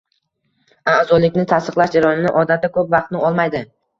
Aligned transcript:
A’zolikni 0.93 1.43
tasdiqlash 1.51 1.93
jarayoni 1.97 2.33
odatda 2.41 2.73
ko’p 2.79 2.91
vaqtni 2.97 3.23
olmaydi 3.31 3.65